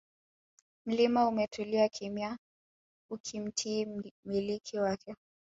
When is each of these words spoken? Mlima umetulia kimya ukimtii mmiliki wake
Mlima 0.85 1.27
umetulia 1.27 1.89
kimya 1.89 2.37
ukimtii 3.09 3.85
mmiliki 3.85 4.77
wake 4.79 5.15